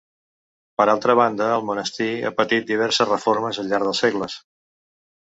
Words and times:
Per 0.81 0.85
altra 0.93 1.15
banda, 1.17 1.49
el 1.57 1.65
monestir 1.67 2.07
ha 2.29 2.31
patit 2.39 2.65
diverses 2.71 3.07
reformes 3.11 3.59
al 3.65 3.69
llarg 3.75 3.87
dels 3.89 4.01
segles. 4.05 4.39